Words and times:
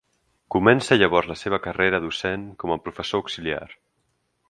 Comença 0.55 0.97
llavors 1.01 1.29
la 1.33 1.37
seva 1.43 1.61
carrera 1.67 2.01
docent 2.09 2.49
com 2.65 2.77
a 2.77 2.79
professor 2.89 3.25
auxiliar. 3.25 3.65